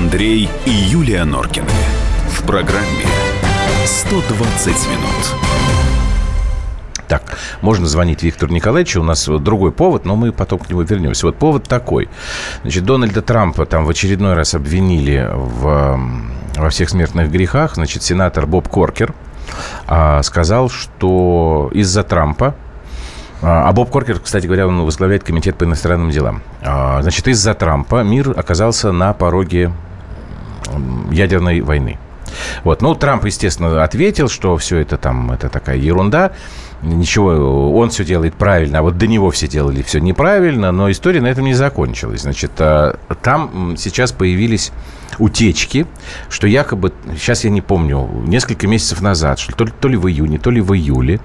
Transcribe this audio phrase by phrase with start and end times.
[0.00, 1.68] Андрей и Юлия Норкины.
[2.30, 3.04] В программе
[3.84, 5.36] «120 минут».
[7.06, 9.02] Так, можно звонить Виктору Николаевичу.
[9.02, 11.26] У нас другой повод, но мы потом к нему вернемся.
[11.26, 12.08] Вот повод такой.
[12.62, 16.00] Значит, Дональда Трампа там в очередной раз обвинили в,
[16.56, 17.74] во всех смертных грехах.
[17.74, 19.12] Значит, сенатор Боб Коркер
[19.86, 22.54] а, сказал, что из-за Трампа
[23.42, 26.42] а, а Боб Коркер, кстати говоря, он возглавляет комитет по иностранным делам.
[26.62, 29.72] А, значит, из-за Трампа мир оказался на пороге
[31.10, 31.98] ядерной войны.
[32.64, 32.82] Вот.
[32.82, 36.32] Ну, Трамп, естественно, ответил, что все это там, это такая ерунда
[36.82, 41.20] ничего, он все делает правильно, а вот до него все делали все неправильно, но история
[41.20, 42.22] на этом не закончилась.
[42.22, 44.72] Значит, а, там сейчас появились
[45.18, 45.86] утечки,
[46.28, 50.08] что якобы, сейчас я не помню, несколько месяцев назад, что то ли, то ли в
[50.08, 51.20] июне, то ли в июле,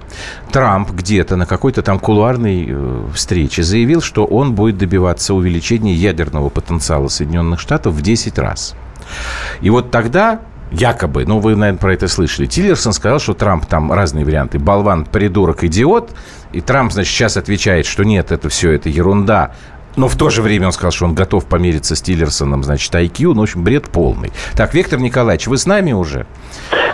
[0.50, 6.50] Трамп где-то на какой-то там кулуарной э, встрече заявил, что он будет добиваться увеличения ядерного
[6.50, 8.74] потенциала Соединенных Штатов в 10 раз.
[9.60, 12.46] И вот тогда якобы, ну, вы, наверное, про это слышали.
[12.46, 14.58] Тиллерсон сказал, что Трамп там разные варианты.
[14.58, 16.12] Болван, придурок, идиот.
[16.52, 19.52] И Трамп, значит, сейчас отвечает, что нет, это все, это ерунда.
[19.96, 23.32] Но в то же время он сказал, что он готов помериться с Тиллерсоном, значит, IQ.
[23.32, 24.30] Ну, в общем, бред полный.
[24.54, 26.26] Так, Виктор Николаевич, вы с нами уже?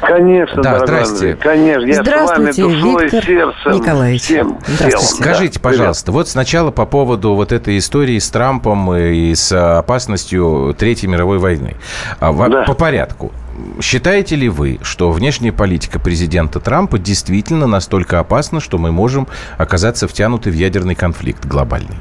[0.02, 1.36] Конечно, да, здрасте.
[1.40, 3.72] Конечно, я здравствуйте, с вами душой Виктор сердцем.
[3.72, 4.22] Николаевич.
[4.22, 4.96] Всем, Здравствуйте.
[4.98, 5.22] всем.
[5.22, 6.14] Скажите, Да, пожалуйста, привет.
[6.16, 11.76] вот сначала по поводу вот этой истории с Трампом и с опасностью Третьей мировой войны.
[12.20, 12.62] А, Да.
[12.64, 13.32] По порядку.
[13.80, 20.08] Считаете ли вы, что внешняя политика президента Трампа действительно настолько опасна, что мы можем оказаться
[20.08, 21.96] втянуты в ядерный конфликт глобальный?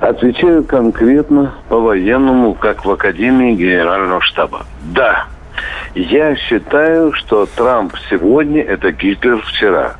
[0.00, 4.66] Отвечаю конкретно по-военному, как в Академии Генерального штаба.
[4.82, 5.24] Да,
[5.96, 9.94] я считаю, что Трамп сегодня– это Гитлер вчера.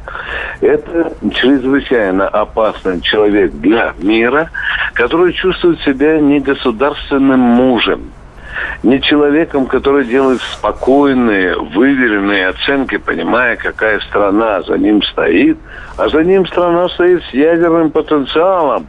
[0.61, 4.51] Это чрезвычайно опасный человек для мира,
[4.93, 8.13] который чувствует себя не государственным мужем,
[8.83, 15.57] не человеком, который делает спокойные, выверенные оценки, понимая, какая страна за ним стоит.
[15.97, 18.87] А за ним страна стоит с ядерным потенциалом,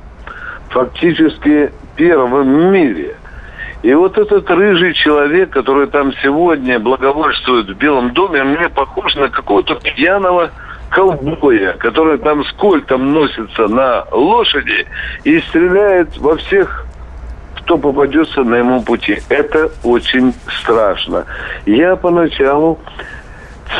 [0.69, 3.15] фактически первым в мире.
[3.83, 9.29] И вот этот рыжий человек, который там сегодня благовольствует в Белом доме, мне похож на
[9.29, 10.51] какого-то пьяного
[10.89, 14.87] ковбоя, который там с кольтом носится на лошади
[15.23, 16.87] и стреляет во всех
[17.67, 19.19] кто попадется на ему пути.
[19.27, 21.25] Это очень страшно.
[21.65, 22.79] Я поначалу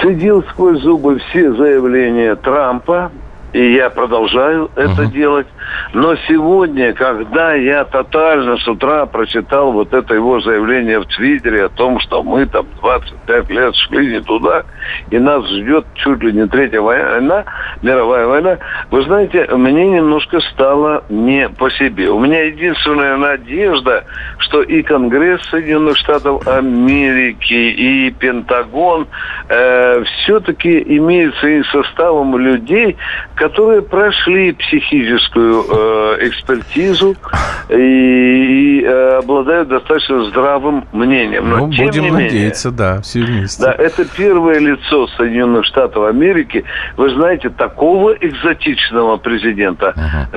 [0.02, 3.14] цедил сквозь зубы все заявления Трампа,
[3.54, 5.48] и я продолжаю это делать.
[5.94, 11.70] Но сегодня, когда я тотально с утра прочитал вот это его заявление в Твиттере о
[11.70, 14.64] том, что мы там 25 лет шли не туда,
[15.10, 17.46] и нас ждет чуть ли не третья война,
[17.82, 18.58] мировая война,
[18.92, 22.10] вы знаете, мне немножко стало не по себе.
[22.10, 24.06] У меня единственная надежда,
[24.40, 29.08] что и Конгресс Соединенных Штатов Америки, и Пентагон
[29.50, 32.98] э, все-таки имеют своим составом людей,
[33.36, 37.16] которые прошли психическую э, экспертизу
[37.70, 41.50] и, и, э, обладают достаточно здравым мнением.
[41.50, 43.64] Но, ну, тем будем не менее, надеяться, да, все вместе.
[43.64, 46.64] да, это первое лицо Соединенных Штатов Америки.
[46.98, 49.94] Вы знаете, такого экзотичного президента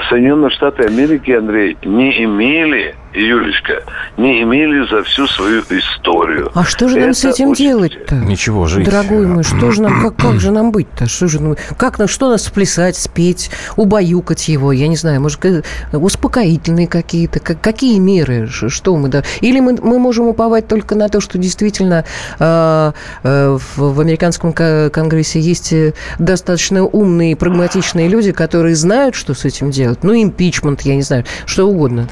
[0.08, 3.82] Соединенные Штаты Америки, Андрей, не имели, Юлечка,
[4.16, 6.50] не имели за всю свою историю.
[6.54, 8.14] А что же нам Это с этим очень- делать-то?
[8.14, 8.84] Ничего, жить.
[8.88, 11.06] Дорогой мой, что же нам, как, как же нам быть-то?
[11.08, 14.70] Что же, ну, как нам, что нас плясать, спеть, убаюкать его?
[14.72, 15.62] Я не знаю, может, ка-
[15.92, 19.24] успокоительные какие-то, как, какие меры, что мы, да?
[19.40, 22.04] Или мы, мы можем уповать только на то, что действительно
[22.38, 22.92] э,
[23.24, 29.34] э, в, в американском ко- конгрессе есть э, достаточно умные, прагматичные люди, которые знают, что
[29.34, 30.04] с этим делать.
[30.04, 32.08] Ну, импичмент, я не знаю, что угодно.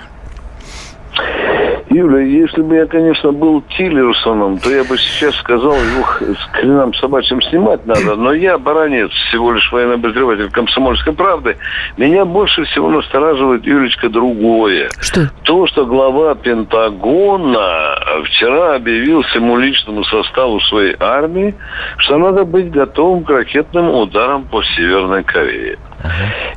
[1.90, 6.92] Юля, если бы я, конечно, был Тиллерсоном, то я бы сейчас сказал, его с хренам
[6.94, 8.14] собачьим снимать надо.
[8.16, 11.56] Но я баранец, всего лишь военный обозреватель комсомольской правды.
[11.96, 14.90] Меня больше всего настораживает, Юлечка, другое.
[15.00, 15.30] Что?
[15.44, 21.54] То, что глава Пентагона вчера объявил всему личному составу своей армии,
[21.98, 25.78] что надо быть готовым к ракетным ударам по Северной Корее.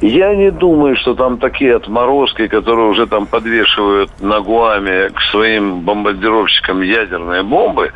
[0.01, 5.81] Я не думаю, что там такие отморозки, которые уже там подвешивают на Гуаме к своим
[5.81, 7.91] бомбардировщикам ядерные бомбы.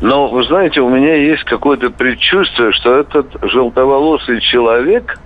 [0.00, 5.18] Но, вы знаете, у меня есть какое-то предчувствие, что этот желтоволосый человек,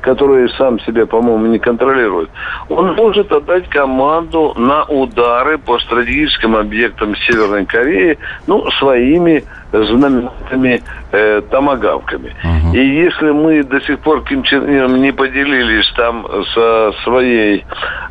[0.00, 2.30] который сам себя, по-моему, не контролирует,
[2.68, 9.44] он может отдать команду на удары по стратегическим объектам Северной Кореи, ну, своими
[9.82, 10.82] знаменитыми
[11.12, 12.34] э, томогавками.
[12.44, 12.76] Угу.
[12.76, 17.64] И если мы до сих пор Ким Чен Ыном не поделились там со своей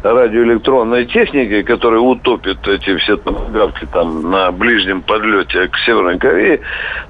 [0.04, 6.60] радиоэлектронной техникой, которая утопит эти все томогавки там на ближнем подлете к Северной Корее,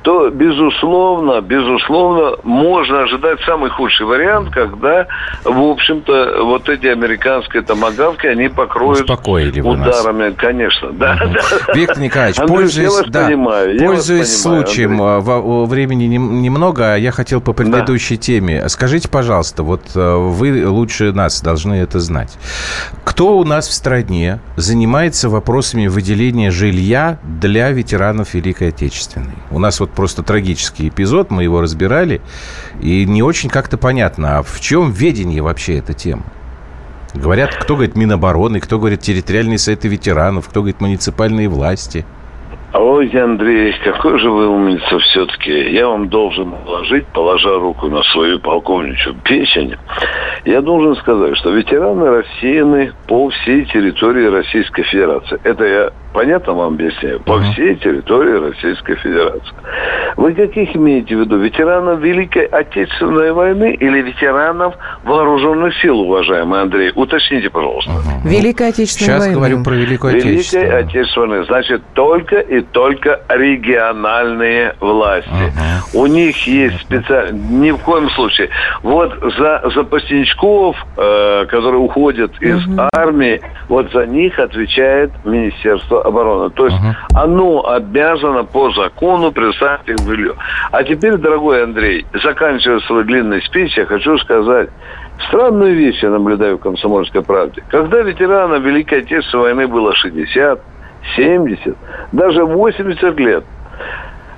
[0.03, 5.07] то, безусловно, безусловно, можно ожидать самый худший вариант, когда,
[5.43, 10.33] в общем-то, вот эти американские томогавки, они покроют Успокоили ударами, нас.
[10.37, 10.91] конечно.
[10.91, 11.33] Да, угу.
[11.33, 15.67] да, Виктор Николаевич, Андрей, пользуясь, да, понимаю, пользуясь случаем, Андрей.
[15.67, 18.21] времени немного, а я хотел по предыдущей да.
[18.21, 18.69] теме.
[18.69, 22.37] Скажите, пожалуйста, вот э, вы лучше нас должны это знать.
[23.03, 29.33] Кто у нас в стране занимается вопросами выделения жилья для ветеранов Великой Отечественной?
[29.51, 32.21] У нас вот просто трагический эпизод, мы его разбирали,
[32.81, 36.23] и не очень как-то понятно, а в чем ведение вообще эта тема?
[37.13, 42.05] Говорят, кто говорит Минобороны, кто говорит территориальные сайты ветеранов, кто говорит муниципальные власти–
[42.73, 45.71] Ой, Андрей, какой же вы умница все-таки.
[45.75, 49.75] Я вам должен положить, положа руку на свою полковничью печень,
[50.45, 55.39] я должен сказать, что ветераны рассеяны по всей территории Российской Федерации.
[55.43, 57.19] Это я понятно вам объясняю?
[57.21, 59.53] По всей территории Российской Федерации.
[60.15, 61.37] Вы каких имеете в виду?
[61.37, 66.91] Ветеранов Великой Отечественной войны или ветеранов вооруженных сил, уважаемый Андрей?
[66.95, 67.91] Уточните, пожалуйста.
[67.91, 68.29] Угу.
[68.29, 69.35] Великая Отечественная Сейчас война.
[69.35, 70.67] говорю про Великую Отечественную.
[70.67, 71.43] Великая Отечественная.
[71.45, 75.29] Значит, только и только региональные власти.
[75.93, 76.01] Угу.
[76.03, 77.33] У них есть специально...
[77.33, 78.49] Ни в коем случае.
[78.83, 82.81] Вот за запасничков, э, которые уходят из угу.
[82.93, 86.49] армии, вот за них отвечает Министерство обороны.
[86.51, 87.19] То есть угу.
[87.19, 90.33] оно обязано по закону представить их жилье.
[90.71, 94.69] А теперь, дорогой Андрей, заканчивая свой длинный спич, я хочу сказать,
[95.27, 97.63] странную вещь я наблюдаю в «Комсомольской правде».
[97.69, 100.59] Когда ветеранам Великой Отечественной войны было 60,
[101.15, 101.75] 70,
[102.11, 103.43] даже 80 лет,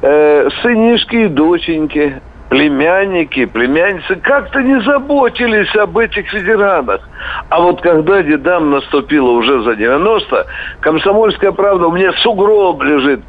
[0.02, 2.22] э, сынишки и доченьки
[2.56, 7.02] племянники, племянницы как-то не заботились об этих ветеранах.
[7.50, 10.48] А вот когда дедам наступило уже за 90,
[10.80, 13.20] комсомольская правда, у меня сугроб лежит.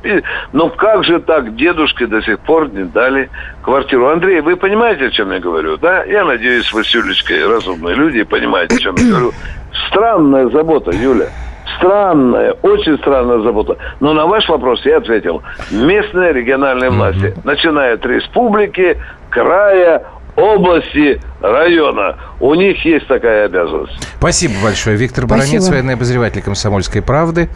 [0.53, 3.29] Ну как же так, дедушке до сих пор не дали
[3.65, 4.07] квартиру.
[4.11, 6.05] Андрей, вы понимаете, о чем я говорю, да?
[6.05, 9.33] Я надеюсь, вы с Юлечкой разумные люди понимаете, о чем я говорю.
[9.89, 11.27] Странная забота, Юля
[11.77, 13.77] странная, очень странная забота.
[14.01, 15.43] Но на ваш вопрос я ответил.
[15.71, 18.99] Местные региональные власти, начиная от республики,
[19.31, 20.05] края,
[20.37, 22.17] области, района.
[22.41, 23.97] У них есть такая обязанность.
[24.19, 24.97] Спасибо большое.
[24.97, 25.47] Виктор Спасибо.
[25.47, 27.49] Баранец, военный обозреватель «Комсомольской правды»,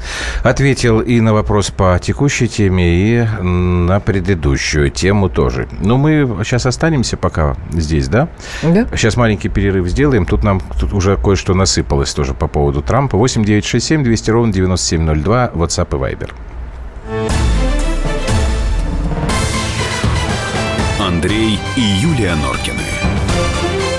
[0.43, 5.69] ответил и на вопрос по текущей теме, и на предыдущую тему тоже.
[5.81, 8.29] Но мы сейчас останемся пока здесь, да?
[8.62, 8.87] Да.
[8.97, 10.25] Сейчас маленький перерыв сделаем.
[10.26, 13.17] Тут нам тут уже кое-что насыпалось тоже по поводу Трампа.
[13.17, 16.31] 8 9 6 7 200 ровно 9702, WhatsApp и Viber.
[21.21, 22.81] Андрей и Юлия Норкины.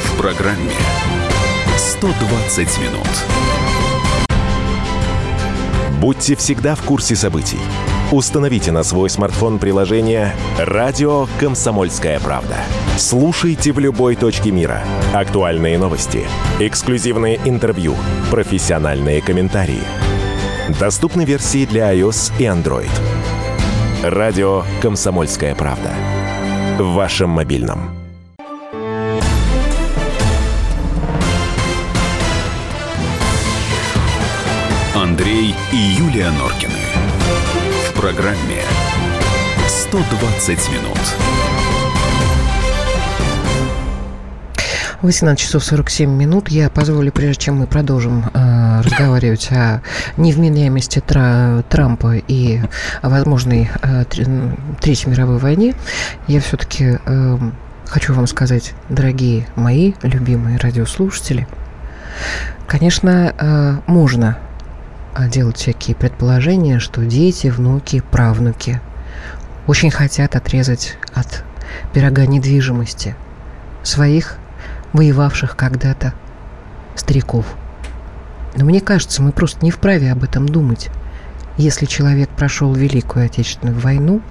[0.06, 0.74] В программе
[1.78, 3.08] 120 минут.
[6.00, 7.60] Будьте всегда в курсе событий.
[8.12, 12.56] Установите на свой смартфон приложение «Радио Комсомольская правда».
[12.98, 14.82] Слушайте в любой точке мира.
[15.14, 16.26] Актуальные новости,
[16.60, 17.96] эксклюзивные интервью,
[18.32, 19.84] профессиональные комментарии.
[20.80, 22.90] Доступны версии для iOS и Android.
[24.02, 25.92] Радио «Комсомольская правда»
[26.78, 27.92] в вашем мобильном.
[34.96, 36.74] Андрей и Юлия Норкины.
[37.90, 38.64] В программе
[39.68, 41.31] 120 минут.
[45.02, 46.50] 18 часов 47 минут.
[46.50, 49.82] Я позволю, прежде чем мы продолжим э, разговаривать о
[50.18, 52.60] невменяемости Тра Трампа и
[53.02, 54.04] о возможной э,
[54.80, 55.74] Третьей мировой войне,
[56.28, 57.38] я все-таки э,
[57.88, 61.48] хочу вам сказать, дорогие мои любимые радиослушатели,
[62.68, 64.38] конечно, э, можно
[65.30, 68.80] делать всякие предположения, что дети, внуки, правнуки
[69.66, 71.44] очень хотят отрезать от
[71.92, 73.16] пирога недвижимости
[73.84, 74.38] своих
[74.94, 76.14] воевавших когда-то
[76.96, 77.46] стариков.
[78.56, 80.90] Но мне кажется, мы просто не вправе об этом думать.
[81.58, 84.22] Если человек прошел Великую Отечественную войну,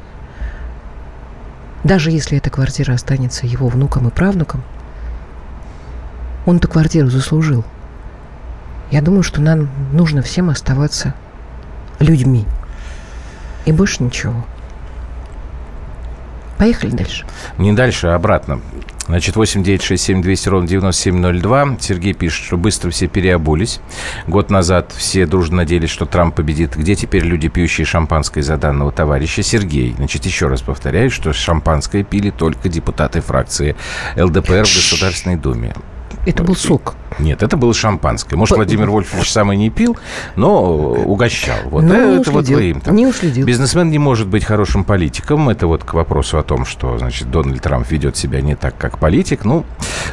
[1.84, 4.62] даже если эта квартира останется его внукам и правнукам,
[6.44, 7.64] он эту квартиру заслужил.
[8.90, 11.14] Я думаю, что нам нужно всем оставаться
[11.98, 12.46] людьми.
[13.66, 14.44] И больше ничего.
[16.60, 17.24] Поехали дальше.
[17.56, 18.60] Не дальше, а обратно.
[19.06, 21.78] Значит, 8 9 6 7 200 ровно 9702.
[21.80, 23.80] Сергей пишет, что быстро все переобулись.
[24.26, 26.76] Год назад все дружно надеялись, что Трамп победит.
[26.76, 29.42] Где теперь люди, пьющие шампанское за данного товарища?
[29.42, 33.74] Сергей, значит, еще раз повторяю, что шампанское пили только депутаты фракции
[34.18, 35.72] ЛДПР в Государственной Думе.
[36.26, 36.94] Это был сок.
[37.18, 38.36] Нет, это было шампанское.
[38.36, 39.96] Может, Владимир Вольфович сам и не пил,
[40.36, 41.56] но угощал.
[41.64, 42.32] Вот Ну, это уследил.
[42.32, 42.94] вот вы им там.
[42.94, 43.46] Не уследил.
[43.46, 45.48] Бизнесмен не может быть хорошим политиком.
[45.48, 48.98] Это вот к вопросу о том, что, значит, Дональд Трамп ведет себя не так, как
[48.98, 49.44] политик.
[49.44, 49.64] Ну,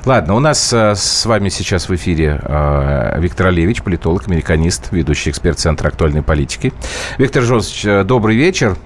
[0.06, 5.30] ладно, у нас э, с вами сейчас в эфире э, Виктор Олевич, политолог, американист, ведущий
[5.30, 6.74] эксперт Центра актуальной политики.
[7.18, 8.78] Виктор Жозович, э, добрый вечер.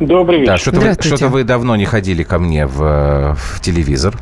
[0.00, 0.52] Добрый вечер.
[0.52, 4.14] Да, что-то вы, что-то вы давно не ходили ко мне в, в телевизор.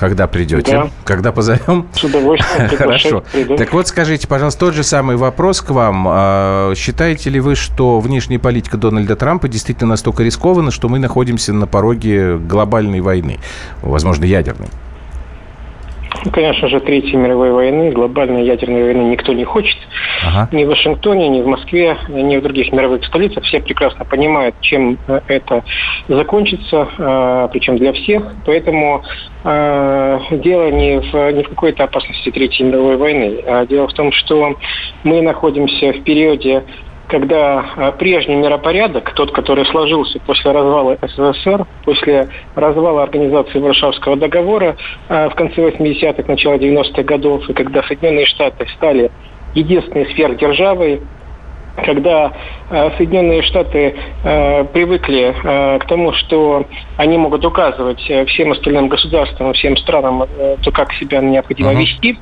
[0.00, 0.72] Когда придете?
[0.72, 0.90] Да.
[1.04, 1.88] Когда позовем?
[1.94, 2.68] С удовольствием.
[2.76, 3.24] Хорошо.
[3.32, 3.56] приду.
[3.56, 6.06] Так вот, скажите, пожалуйста, тот же самый вопрос к вам.
[6.08, 11.52] А, Считаете ли вы, что внешняя политика Дональда Трампа действительно настолько рискована, что мы находимся
[11.52, 13.38] на пороге глобальной войны,
[13.82, 14.68] возможно, ядерной?
[16.24, 19.76] Ну, Конечно же, Третьей мировой войны, глобальной ядерной войны никто не хочет.
[20.24, 20.48] Ага.
[20.52, 23.44] Ни в Вашингтоне, ни в Москве, ни в других мировых столицах.
[23.44, 25.64] Все прекрасно понимают, чем э, это
[26.08, 28.22] закончится, э, причем для всех.
[28.46, 29.02] Поэтому
[29.44, 33.42] э, дело не в, не в какой-то опасности Третьей мировой войны.
[33.46, 34.56] А дело в том, что
[35.02, 36.64] мы находимся в периоде
[37.08, 44.76] когда э, прежний миропорядок, тот, который сложился после развала СССР, после развала организации Варшавского договора
[45.08, 49.10] э, в конце 80-х, начало 90-х годов, и когда Соединенные Штаты стали
[49.54, 51.00] единственной сверхдержавой,
[51.76, 52.32] когда
[52.70, 59.52] э, Соединенные Штаты э, привыкли э, к тому, что они могут указывать всем остальным государствам,
[59.54, 60.24] всем странам,
[60.62, 62.18] то, как себя необходимо вести,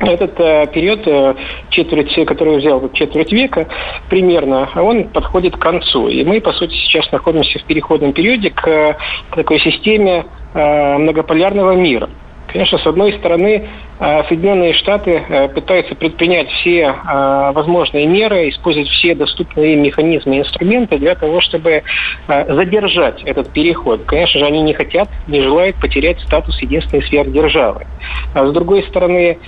[0.00, 1.34] этот э, период, э,
[1.70, 3.68] четверть, который взял четверть века
[4.08, 6.08] примерно, он подходит к концу.
[6.08, 8.96] И мы, по сути, сейчас находимся в переходном периоде к, э,
[9.30, 12.08] к такой системе э, многополярного мира.
[12.52, 13.68] Конечно, с одной стороны,
[14.00, 20.40] э, Соединенные Штаты э, пытаются предпринять все э, возможные меры, использовать все доступные механизмы и
[20.40, 21.82] инструменты для того, чтобы
[22.26, 24.04] задержать этот переход.
[24.04, 27.86] Конечно же, они не хотят, не желают потерять статус единственной сверхдержавы.
[28.34, 29.38] А с другой стороны,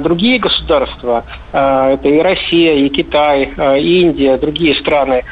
[0.00, 5.24] другие государства, это и Россия, и Китай, и Индия, другие страны,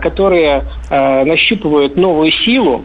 [0.00, 2.84] которые нащупывают новую силу,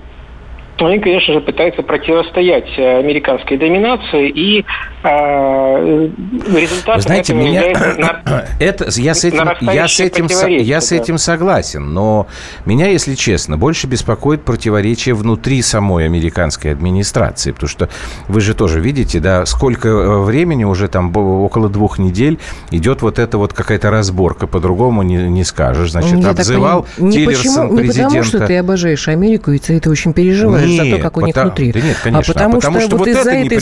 [0.78, 4.66] они, конечно же, пытаются противостоять э, американской доминации, и
[5.06, 7.64] результатом Вы знаете, этого меня
[8.26, 10.28] на- это я с этим я с этим
[10.62, 10.96] я с да.
[10.96, 12.28] этим согласен, но
[12.66, 17.90] меня, если честно, больше беспокоит противоречие внутри самой американской администрации, потому что
[18.28, 22.40] вы же тоже видите, да, сколько э, времени уже там около двух недель
[22.72, 27.12] идет вот эта вот какая-то разборка, по-другому не, не скажешь, значит, Я так обзывал понимаю,
[27.12, 28.48] не, Тиллерсон почему, не потому, что президента.
[28.48, 31.44] ты обожаешь Америку, и ты это очень переживаешь за то, Нет, как у них пота-
[31.48, 31.72] внутри.
[31.72, 33.60] да нет, а конечно, потому, а потому что, что вот вот из-за это этой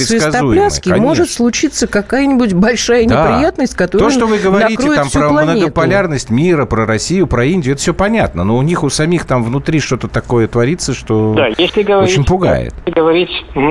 [0.82, 1.08] конечно.
[1.08, 3.22] может случиться какая-нибудь большая Да.
[3.28, 5.58] неприятность, которая То, что вы говорите там про планету.
[5.60, 8.44] многополярность мира, про Россию, про Индию, это все понятно.
[8.44, 12.26] Но у них у самих там внутри что-то такое творится, что Да, если говорить, очень
[12.26, 12.74] пугает.
[12.86, 13.30] Если говорить,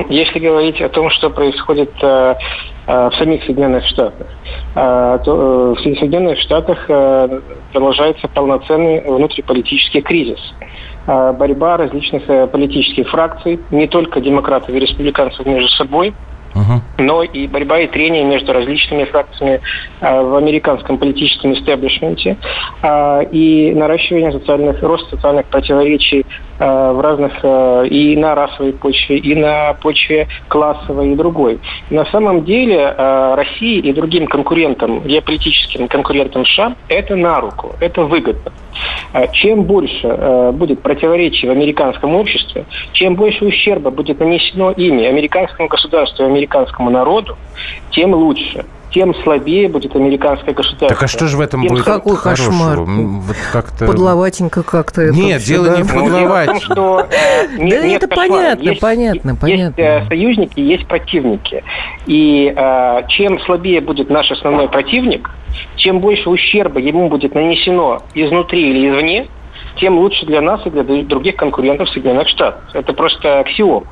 [0.09, 2.35] если говорить о том, что происходит э,
[2.87, 4.27] э, в самих Соединенных Штатах,
[4.75, 7.39] э, то э, в Соединенных Штатах э,
[7.71, 10.39] продолжается полноценный внутриполитический кризис.
[11.07, 16.13] Э, борьба различных политических фракций, не только демократов и республиканцев между собой,
[16.97, 19.61] Но и борьба и трение между различными фракциями
[20.01, 22.37] э, в американском политическом истеблишменте
[22.81, 26.25] э, и наращивание социальных, рост социальных противоречий
[26.59, 31.59] в разных э, и на расовой почве, и на почве классовой и другой.
[31.89, 38.03] На самом деле э, России и другим конкурентам, геополитическим конкурентам США, это на руку, это
[38.03, 38.51] выгодно.
[39.13, 45.05] Э, Чем больше э, будет противоречий в американском обществе, чем больше ущерба будет нанесено ими,
[45.05, 47.37] американскому государству и американскому народу,
[47.91, 48.65] тем лучше.
[48.93, 50.89] Тем слабее будет американское государство.
[50.89, 52.81] Так а что же в этом Тем будет Какой кошмар.
[52.81, 53.87] Вот как-то...
[53.87, 55.77] Подловатенько как-то это Нет, всё, дело да.
[55.77, 56.49] не в подловать.
[56.67, 57.07] Да
[57.87, 59.81] это понятно, Есть- понятно, есть, понятно.
[59.81, 61.63] э, союзники, есть противники.
[62.05, 65.29] И э, чем слабее будет наш основной противник,
[65.77, 69.27] чем больше ущерба ему будет нанесено изнутри или извне,
[69.79, 72.61] тем лучше для нас и для других конкурентов Соединенных Штатов.
[72.73, 73.85] Это просто аксиом.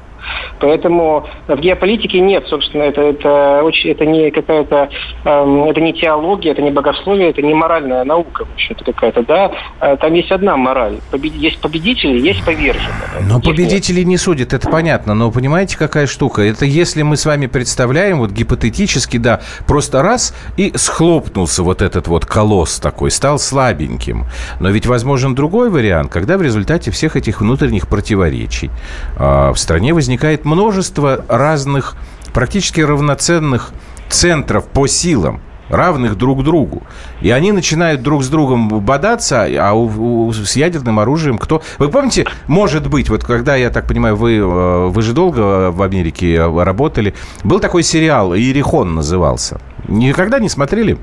[0.59, 4.89] Поэтому в геополитике нет, собственно, это, это, очень, это не какая-то,
[5.25, 9.51] э, это не теология, это не богословие, это не моральная наука, в общем-то, какая-то, да.
[9.79, 10.99] А там есть одна мораль.
[11.09, 11.33] Побед...
[11.33, 12.91] Есть победители, есть поверженные.
[13.27, 15.13] Но победители не судят, это понятно.
[15.15, 16.41] Но понимаете, какая штука?
[16.43, 22.07] Это если мы с вами представляем, вот гипотетически, да, просто раз и схлопнулся вот этот
[22.07, 24.25] вот колосс такой, стал слабеньким.
[24.59, 28.69] Но ведь возможен другой вариант, когда в результате всех этих внутренних противоречий
[29.17, 30.10] э, в стране возникает
[30.43, 31.95] множество разных,
[32.33, 33.71] практически равноценных
[34.09, 35.41] центров по силам
[35.71, 36.83] равных друг другу.
[37.21, 41.61] И они начинают друг с другом бодаться, а у, у, с ядерным оружием кто...
[41.79, 45.81] Вы помните, может быть, вот когда, я так понимаю, вы, э, вы же долго в
[45.81, 47.13] Америке работали,
[47.43, 49.59] был такой сериал, «Иерихон» назывался.
[49.87, 50.97] Никогда не смотрели?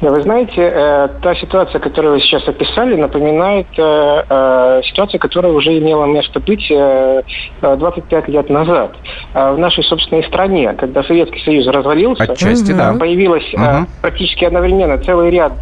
[0.00, 5.52] Да, вы знаете, э, та ситуация, которую вы сейчас описали, напоминает э, э, ситуацию, которая
[5.52, 6.72] уже имела место быть
[7.62, 8.92] 25 лет назад
[9.34, 12.24] в нашей собственной стране, когда Советский Союз развалился.
[12.24, 12.94] Отчасти, да.
[12.98, 13.86] Появилось угу.
[14.00, 15.52] практически одновременно целый ряд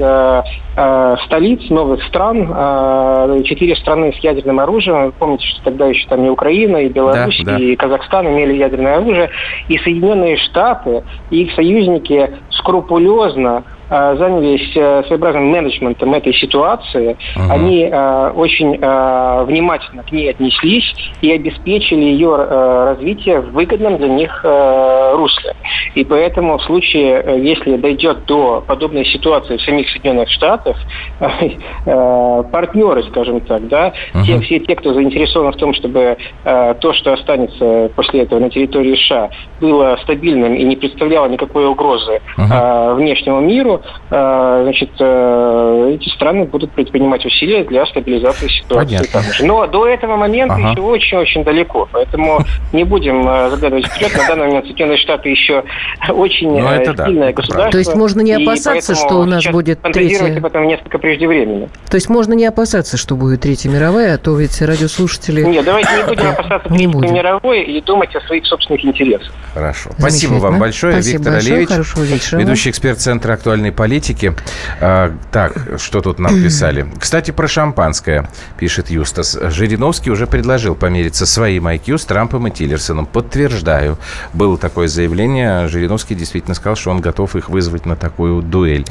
[1.25, 5.07] столиц новых стран, четыре страны с ядерным оружием.
[5.07, 7.59] Вы помните, что тогда еще там и Украина, и Беларусь, да, да.
[7.59, 9.31] и Казахстан имели ядерное оружие.
[9.69, 17.17] И Соединенные Штаты, и их союзники скрупулезно Э, занялись э, своеобразным менеджментом этой ситуации.
[17.37, 17.55] Ага.
[17.55, 24.45] Они э, очень внимательно к ней отнеслись и обеспечили ее развитие в выгодном для них
[24.45, 25.55] русле.
[25.95, 30.77] И поэтому в случае, если дойдет до подобной ситуации в самих Соединенных Штатах,
[31.85, 34.27] партнеры, скажем так, да, ага.
[34.27, 38.97] те, все те, кто заинтересован в том, чтобы то, что останется после этого на территории
[38.97, 39.31] США,
[39.61, 42.95] было стабильным и не представляло никакой угрозы ага.
[42.95, 43.78] внешнему миру,
[44.11, 49.09] Э, значит, э, эти страны будут предпринимать усилия для стабилизации ситуации.
[49.13, 49.45] Там же.
[49.45, 50.71] Но до этого момента ага.
[50.71, 51.89] еще очень-очень далеко.
[51.93, 52.41] Поэтому
[52.73, 54.13] не будем э, загадывать вперед.
[54.17, 55.65] На данный момент Соединенные Штаты еще
[56.09, 57.71] очень ну, сильное да, государство.
[57.71, 60.37] То есть можно не опасаться, что у нас будет третья...
[60.37, 61.69] об этом несколько преждевременно.
[61.89, 65.43] То есть можно не опасаться, что будет Третья мировая, а то ведь радиослушатели...
[65.43, 69.33] Нет, давайте не будем опасаться Третьей мировой и думать о своих собственных интересах.
[69.55, 69.91] Хорошо.
[69.99, 74.35] Спасибо вам большое, Спасибо Виктор большое, Олевич, ведущий эксперт Центра актуальной глобальной политики.
[74.81, 76.87] А, так, что тут нам писали?
[76.99, 79.39] Кстати, про шампанское, пишет Юстас.
[79.41, 83.07] Жириновский уже предложил помериться своим IQ с Трампом и Тиллерсоном.
[83.07, 83.99] Подтверждаю.
[84.33, 85.69] Было такое заявление.
[85.69, 88.85] Жириновский действительно сказал, что он готов их вызвать на такую дуэль.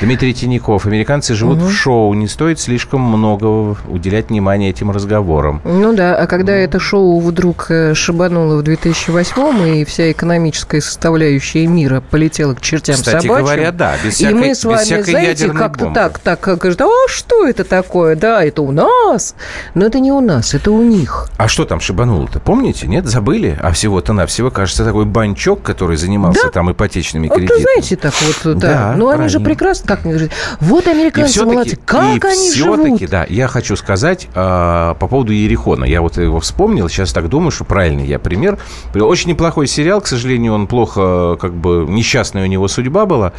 [0.00, 0.86] Дмитрий Тиняков.
[0.86, 1.66] Американцы живут угу.
[1.66, 2.14] в шоу.
[2.14, 5.60] Не стоит слишком много уделять внимания этим разговорам.
[5.64, 11.66] Ну да, а когда это шоу вдруг э, шибануло в 2008 и вся экономическая составляющая
[11.66, 13.44] мира полетела к чертям Кстати собачьим.
[13.44, 17.46] говоря, да, без всякой, и мы с вами, знаете, как-то так, так, говорят, а что
[17.46, 18.16] это такое?
[18.16, 19.34] Да, это у нас.
[19.74, 21.28] Но это не у нас, это у них.
[21.36, 22.40] А что там шибануло-то?
[22.40, 22.86] Помните?
[22.86, 23.58] Нет, забыли?
[23.60, 26.50] А всего-то навсего, кажется, такой банчок, который занимался да?
[26.50, 27.58] там ипотечными кредитами.
[27.58, 28.68] Вот, знаете, так вот, да.
[28.68, 33.26] да ну, они же прекрасно, как мне говорят, вот американцы молодцы, как они все-таки, да,
[33.28, 35.84] я хочу сказать э, по поводу Ерехона.
[35.84, 38.58] Я вот его вспомнил, сейчас так думаю, что правильный я пример.
[38.94, 43.32] Очень неплохой сериал, к сожалению, он плохо, как бы, несчастная у него судьба была.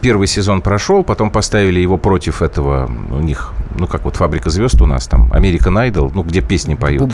[0.00, 4.80] Первый сезон прошел, потом поставили его против этого, у них, ну, как вот «Фабрика звезд»
[4.82, 7.12] у нас там, American Idol, ну, где песни поют.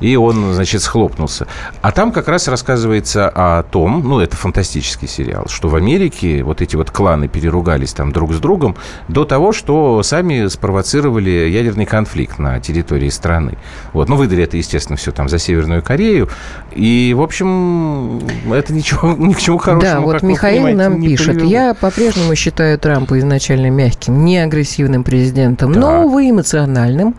[0.00, 1.46] И он, значит, схлопнулся.
[1.82, 6.60] А там как раз рассказывается о том, ну, это фантастический сериал, что в Америке вот
[6.60, 8.76] эти вот кланы переругались там друг с другом
[9.08, 13.58] до того, что сами спровоцировали ядерный конфликт на территории страны.
[13.92, 14.08] Вот.
[14.08, 16.28] Ну, выдали это, естественно, все там за Северную Корею.
[16.72, 18.20] И, в общем,
[18.52, 21.34] это ничего, ни к чему хорошему, Да, вот Михаил нам пишет.
[21.34, 21.50] Привело.
[21.50, 25.80] Я по-прежнему считаю Трампа изначально мягким, не агрессивным президентом, да.
[25.80, 27.16] но, увы, эмоциональным.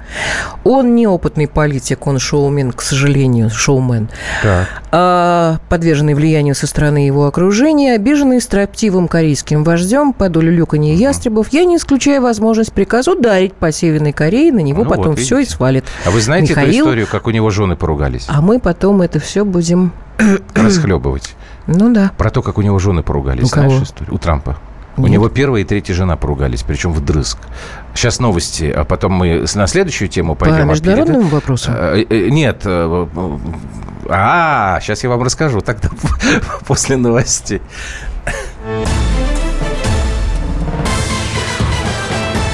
[0.64, 4.10] Он неопытный политик, он шоумен, к сожалению, шоумен.
[4.42, 4.68] Так.
[4.92, 11.02] А, подверженный влиянию со стороны его окружения, обиженный строптивым корейским вождем под улюлюканье угу.
[11.02, 15.20] ястребов, я не исключаю возможность приказа ударить по Северной Корее, на него ну, потом вот,
[15.20, 15.86] все и свалит.
[16.06, 18.26] А вы знаете Михаил, эту историю, как у него жены поругались?
[18.28, 19.94] А мы потом это все будем...
[20.56, 21.36] Расхлебывать.
[21.72, 22.12] Ну да.
[22.18, 23.44] Про то, как у него жены поругались.
[23.44, 23.84] У Знаешь кого?
[23.84, 24.16] историю?
[24.16, 24.58] У Трампа.
[25.00, 25.10] Нет.
[25.10, 27.38] У него первая и третья жена поругались, причем вдрызг.
[27.94, 30.68] Сейчас новости, а потом мы на следующую тему пойдем.
[30.68, 31.34] По международному перед...
[31.34, 31.72] вопросу?
[31.74, 32.62] Э, э, нет.
[32.66, 33.08] Э,
[34.10, 35.90] а, сейчас я вам расскажу тогда
[36.68, 37.62] после новостей.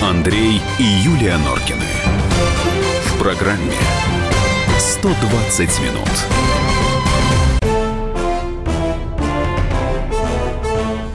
[0.02, 1.86] Андрей и Юлия Норкины.
[3.06, 3.74] В программе
[4.78, 6.45] 120 минут.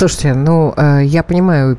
[0.00, 1.76] Слушайте, ну, э, я понимаю,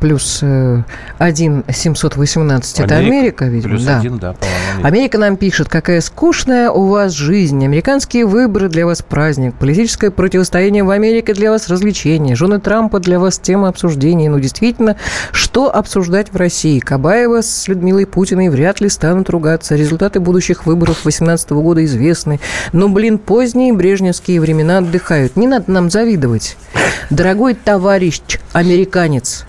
[0.00, 0.82] плюс э,
[1.18, 3.74] один 718 это Америка, видимо.
[3.74, 4.00] Плюс да.
[4.00, 4.86] один, да, по-моему.
[4.88, 7.64] Америка нам пишет, какая скучная у вас жизнь.
[7.64, 9.54] Американские выборы для вас праздник.
[9.54, 12.34] Политическое противостояние в Америке для вас развлечение.
[12.34, 14.28] Жены Трампа для вас тема обсуждений.
[14.28, 14.96] Ну, действительно,
[15.30, 16.80] что обсуждать в России?
[16.80, 19.76] Кабаева с Людмилой Путиной вряд ли станут ругаться.
[19.76, 22.40] Результаты будущих выборов 2018 года известны.
[22.72, 25.36] Но, блин, поздние брежневские времена отдыхают.
[25.36, 26.56] Не надо нам завидовать.
[27.10, 28.20] Дорогой товарищ
[28.52, 29.44] американец,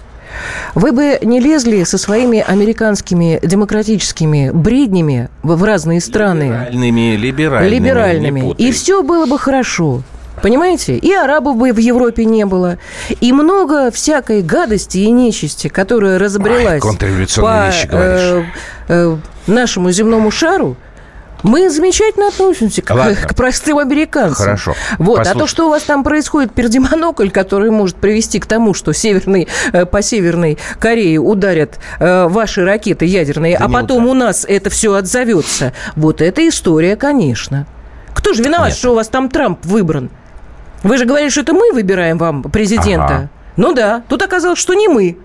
[0.75, 6.43] вы бы не лезли со своими американскими демократическими бреднями в разные страны.
[6.71, 7.75] Либеральными, либеральными.
[7.75, 8.55] Либеральными.
[8.57, 10.03] И все было бы хорошо.
[10.41, 10.97] Понимаете?
[10.97, 12.77] И арабов бы в Европе не было.
[13.19, 18.43] И много всякой гадости и нечисти, которая разобрелась Ой, по вещи э,
[18.87, 20.77] э, нашему земному шару,
[21.43, 23.15] мы замечательно относимся к, Ладно.
[23.27, 24.45] к простым американцам.
[24.45, 24.75] Хорошо.
[24.97, 25.25] Вот.
[25.27, 29.47] А то, что у вас там происходит, пердемонокль, который может привести к тому, что северный,
[29.73, 34.11] э, по Северной Корее ударят э, ваши ракеты ядерные, Да а потом ударят.
[34.11, 35.73] у нас это все отзовется.
[35.95, 37.65] Вот эта история, конечно.
[38.13, 38.77] Кто же виноват, Нет.
[38.77, 40.09] что у вас там Трамп выбран?
[40.83, 43.05] Вы же говорили, что это мы выбираем вам президента.
[43.05, 43.29] Ага.
[43.57, 45.17] Ну да, тут оказалось, что не мы.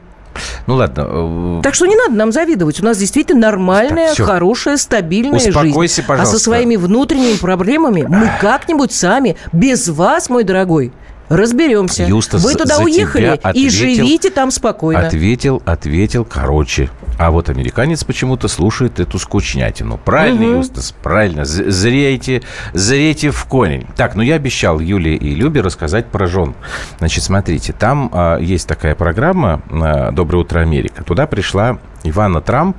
[0.66, 1.06] Ну ладно.
[1.08, 2.80] э, Так что не надо нам завидовать.
[2.80, 6.06] У нас действительно нормальная, Так, хорошая, стабильная Успокойся, жизнь.
[6.08, 6.36] пожалуйста.
[6.36, 10.92] А со своими внутренними проблемами мы как-нибудь сами, без вас, мой дорогой,
[11.28, 12.04] разберемся.
[12.04, 15.06] Юстас, Вы туда уехали тебя и ответил- живите там спокойно.
[15.06, 16.90] Ответил, ответил, короче.
[17.18, 19.98] А вот американец почему-то слушает эту скучнятину.
[19.98, 20.56] Правильно, Мгм.
[20.58, 21.44] Юстас, правильно.
[21.44, 22.42] Зрейте,
[22.74, 23.86] зрейте в коней.
[23.96, 26.54] Так, ну я обещал Юле и Любе рассказать про жен.
[26.98, 31.02] Значит, смотрите, там а, есть такая программа а, «Доброе утро, Америка».
[31.04, 32.76] Туда пришла Ивана Трамп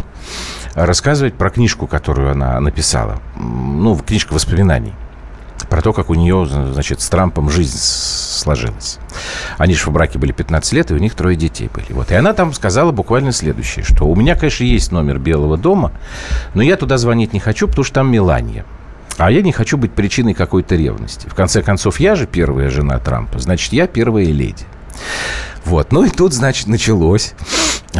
[0.75, 3.19] рассказывать про книжку, которую она написала.
[3.35, 4.93] Ну, книжка воспоминаний
[5.65, 8.99] про то, как у нее, значит, с Трампом жизнь сложилась.
[9.57, 11.91] Они же в браке были 15 лет, и у них трое детей были.
[11.91, 12.11] Вот.
[12.11, 15.91] И она там сказала буквально следующее, что у меня, конечно, есть номер Белого дома,
[16.53, 18.65] но я туда звонить не хочу, потому что там Мелания.
[19.17, 21.27] А я не хочу быть причиной какой-то ревности.
[21.27, 24.65] В конце концов, я же первая жена Трампа, значит, я первая леди.
[25.65, 25.91] Вот.
[25.91, 27.33] Ну и тут, значит, началось.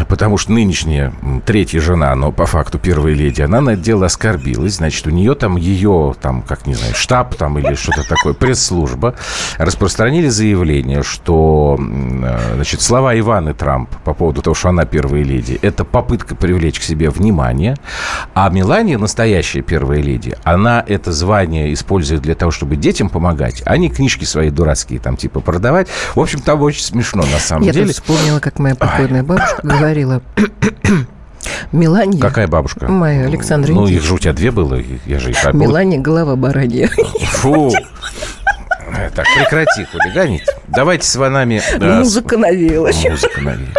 [0.05, 1.13] Потому что нынешняя
[1.45, 4.75] третья жена, но по факту первая леди, она на это дело оскорбилась.
[4.75, 9.15] Значит, у нее там ее, там, как не знаю, штаб там или что-то такое, пресс-служба,
[9.57, 15.59] распространили заявление, что, э, значит, слова Иваны Трамп по поводу того, что она первая леди,
[15.61, 17.75] это попытка привлечь к себе внимание.
[18.33, 23.77] А Мелания, настоящая первая леди, она это звание использует для того, чтобы детям помогать, а
[23.77, 25.87] не книжки свои дурацкие там типа продавать.
[26.15, 27.87] В общем, там очень смешно на самом Я деле.
[27.87, 29.86] тут вспомнила, как моя покойная бабушка говорила.
[31.71, 32.19] Мелания.
[32.19, 32.87] Какая бабушка?
[32.87, 33.97] Моя, Александра Ну, Никитич.
[33.99, 36.89] их же у тебя две было, я же их обо- Мелания голова баранья.
[37.33, 37.71] Фу.
[38.95, 40.45] Э, Так, прекрати хулиганить.
[40.67, 41.61] Давайте с вами...
[41.79, 43.03] Музыка навеялась.
[43.03, 43.73] Музыка навеяла.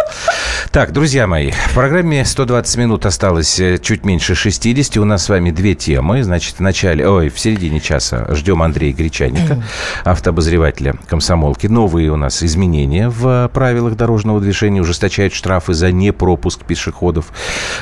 [0.71, 4.99] Так, друзья мои, в программе 120 минут осталось э, чуть меньше 60.
[4.99, 6.23] У нас с вами две темы.
[6.23, 9.63] Значит, в начале, ой, в середине часа ждем Андрея Гречаника,
[10.05, 11.67] автообозревателя комсомолки.
[11.69, 14.81] Новые у нас изменения в э, правилах дорожного движения.
[14.83, 17.27] Ужесточают штрафы за непропуск пешеходов.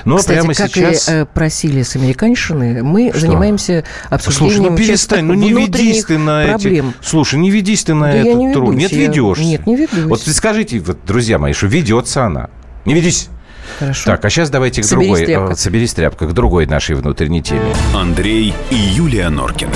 [0.05, 1.09] Но Кстати, прямо как сейчас...
[1.09, 3.21] и просили с американщины, мы Что?
[3.21, 6.91] занимаемся обсуждением Слушай, ну перестань, ну не ведись ты на проблем.
[6.91, 7.07] эти...
[7.17, 8.75] Слушай, не ведись ты на Да этот не труд.
[8.75, 9.43] ведусь, Нет, я- ведешься.
[9.43, 10.05] Нет, не ведусь.
[10.05, 12.51] Вот скажите, вот, друзья мои, что ведется она.
[12.85, 13.31] Не ведись.
[13.79, 14.05] Хорошо.
[14.05, 15.25] Так, а сейчас давайте к Соберись, другой...
[15.25, 15.53] тряпка.
[15.55, 16.27] э, Соберись, тряпка.
[16.27, 17.75] К другой нашей внутренней теме.
[17.95, 19.73] Андрей и Юлия Норкины.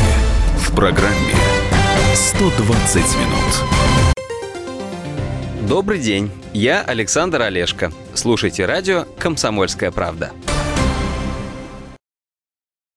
[0.58, 1.14] В программе
[2.14, 4.12] 120 минут.
[5.66, 7.90] Добрый день, я Александр Олешко.
[8.12, 10.30] Слушайте радио «Комсомольская правда».